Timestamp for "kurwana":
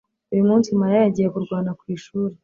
1.33-1.71